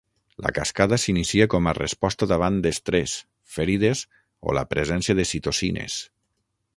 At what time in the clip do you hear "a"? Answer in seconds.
1.71-1.73